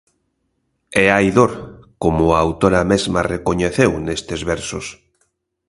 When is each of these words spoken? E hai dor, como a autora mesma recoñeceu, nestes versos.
E 1.01 1.03
hai 1.13 1.27
dor, 1.37 1.51
como 2.03 2.23
a 2.31 2.39
autora 2.45 2.81
mesma 2.91 3.27
recoñeceu, 3.35 3.91
nestes 4.05 4.41
versos. 4.51 4.85